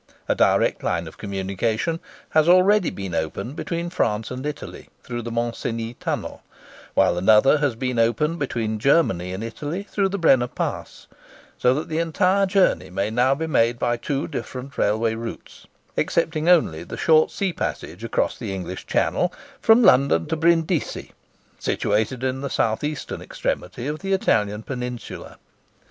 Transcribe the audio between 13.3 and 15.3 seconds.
be made by two different railway